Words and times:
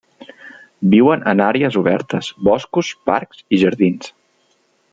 Viuen 0.93 1.25
en 1.33 1.43
àrees 1.49 1.77
obertes, 1.83 2.31
boscos, 2.49 2.93
parcs 3.11 3.47
i 3.59 3.63
jardins. 3.67 4.13